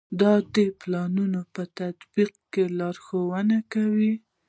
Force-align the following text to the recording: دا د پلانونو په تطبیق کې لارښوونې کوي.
دا 0.21 0.33
د 0.55 0.57
پلانونو 0.81 1.41
په 1.53 1.63
تطبیق 1.79 2.33
کې 2.53 2.63
لارښوونې 2.77 3.59
کوي. 3.73 4.13